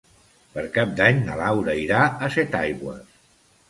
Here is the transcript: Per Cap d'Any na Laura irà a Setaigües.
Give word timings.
Per 0.55 0.63
Cap 0.77 0.95
d'Any 1.01 1.21
na 1.29 1.37
Laura 1.43 1.79
irà 1.85 2.03
a 2.31 2.35
Setaigües. 2.39 3.19